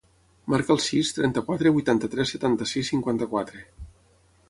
[0.53, 3.67] Marca el sis, trenta-quatre, vuitanta-tres, setanta-sis, cinquanta-quatre.